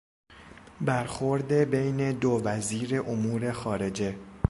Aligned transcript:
برخورد 0.81 1.53
بین 1.53 2.11
دو 2.11 2.41
وزیر 2.45 2.99
امور 2.99 3.51
خارجه 3.51 4.15